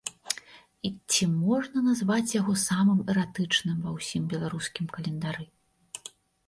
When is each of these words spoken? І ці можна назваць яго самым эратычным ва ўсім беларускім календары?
І 0.89 0.91
ці 1.11 1.27
можна 1.43 1.83
назваць 1.89 2.35
яго 2.39 2.57
самым 2.65 3.05
эратычным 3.15 3.77
ва 3.87 3.91
ўсім 4.01 4.23
беларускім 4.35 4.85
календары? 4.99 5.43